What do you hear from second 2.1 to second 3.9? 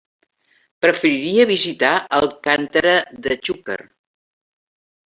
Alcàntera de Xúquer.